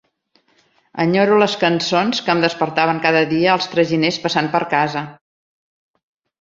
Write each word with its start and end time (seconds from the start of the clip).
Enyore 1.03 1.37
les 1.43 1.57
cançons 1.65 2.23
amb 2.23 2.27
què 2.31 2.33
em 2.35 2.41
despertaven 2.47 3.03
cada 3.05 3.23
dia 3.37 3.53
els 3.59 3.71
traginers 3.77 4.21
passant 4.27 4.53
per 4.59 4.65
casa. 4.77 5.07